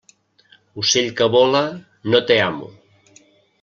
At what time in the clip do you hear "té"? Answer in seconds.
2.33-2.43